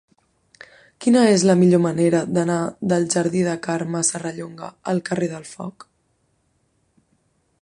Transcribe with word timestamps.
Quina 1.05 1.21
és 1.33 1.43
la 1.49 1.55
millor 1.59 1.81
manera 1.83 2.23
d'anar 2.37 2.57
del 2.93 3.07
jardí 3.17 3.45
de 3.51 3.55
Carme 3.69 4.03
Serrallonga 4.11 4.73
al 4.95 5.07
carrer 5.11 5.33
del 5.37 5.49
Foc? 5.55 5.91